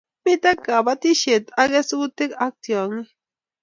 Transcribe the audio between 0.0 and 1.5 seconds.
Mito batishet